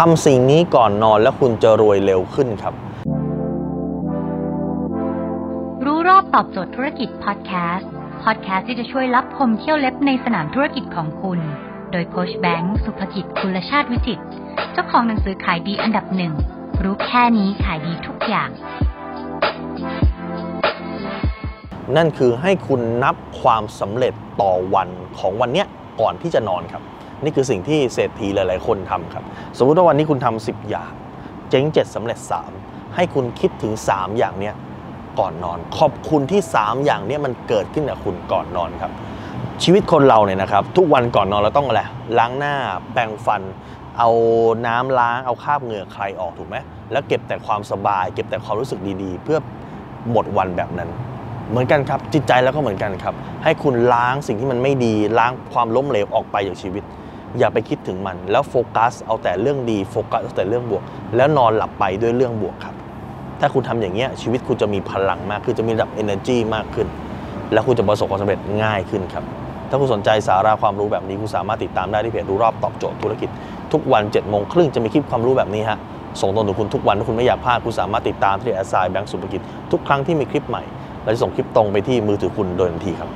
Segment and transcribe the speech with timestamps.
[0.00, 2.74] ทำสิ่งนี้ก่อนนอนแล้วคุณจะรวยเร็วขึ้นครับ
[5.84, 7.90] รู้รอบตอบโจทย์ธุรกิจพอดแคสต์
[8.24, 11.38] พอดแคสต์ที่จะช่วยรับพมเที่ยวเล็บในสนามธุรกิจของคุณ
[11.92, 14.24] โดยโคชแบงค์สุภกิจคุณชาติวิจิตร
[14.72, 16.32] เจ้าของหนังสือขายดีอันดับหนึ่ง
[16.82, 18.50] รู้แค่นี้ขายดีทุกอย่าง
[21.96, 24.88] นั่นคือให้คุณนับความสำเร็จต่อวัน
[25.18, 25.66] ของวันเนี้ย
[26.00, 26.82] ก่อนที่จะนอนครับ
[27.24, 29.24] นี่คือสิ่งที่เศรษฐีหลาย ๆ คนทำครับ
[29.58, 30.92] สมมุติว่าวันนี้คุณทำ10 อย่าง
[31.50, 32.18] เจ๊ง 7สำเร็จ
[32.56, 34.54] 3 ให้คุณคิดถึง 3 อย่างเนี้ย
[35.18, 38.92] ก่อนนอน ขอบคุณที่ 3 อย่างเนี้ยมันเกิดขึ้นกับคุณก่อนนอนครับ
[39.62, 41.82] ชีวิตคนเราเนี่ยนะครับ ทุกวันก่อนนอนเราต้องอะไร
[42.18, 42.54] ล้างหน้า
[42.92, 43.42] แปรงฟัน
[43.98, 44.10] เอา
[44.66, 46.56] น้ำล้างเอาคราบเหงื่อใครออกถูกไหม
[46.92, 49.38] แล้วเก็บแต่ความสบาย เก็บแต่ความรู้สึกดีๆ เพื่อ
[50.10, 50.90] หมดวันแบบนั้น
[51.50, 53.14] เหมือนกันครับจิตใจแล้วก็เหมือนกันครับ
[53.44, 56.84] ให้คุณล้างสิ่งที่มันไม่ดีล้างความล้มเหลวออกไปจากชีวิต
[57.38, 60.82] อย่าไปคิดถึงมัน แล้วโฟกัสเอาแต่เรื่องดีโฟกัสเอาแต่เรื่องบวก
[61.16, 62.74] แล้วนอนหลับไปด้วยเรื่องบวกครับ
[63.40, 66.86] ถ้าคุณทำอย่างเงี้ยชีวิตคุณจะมีพลังมากขึ้นจะมีระดับ energy มากขึ้น
[67.52, 69.24] แล้วคุณจะประสบความสำเร็จง่ายขึ้นครับ
[69.70, 73.28] ถ้าคุณสนใจสาระความรู้แบบนี้คุณสามารถติดตามได้ที่เพจรู้รอบตอบโจทย์ธุรกิจ
[73.72, 75.78] ทุกวัน7จ็ดโมงครึ่งจะมีคลิปความรู้แบบนี้ฮะ
[76.20, 79.40] ส่งตรงถึงคุณทุกวันถ้าคุณไม่อยากพลาดคุณสามารถติดตามที่แอสไซน์แบงก์สุภกิจ
[79.72, 80.62] ทุกครั้งที่มีคลิปใหม่
[81.02, 83.10] เราจะส่งคลิปตรงไปที่มือถือคุณโดยทันทีครับ